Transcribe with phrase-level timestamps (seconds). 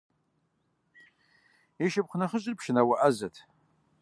[1.83, 3.35] И шыпхъу нэхъыжьыр пшынауэ Ӏэзэт.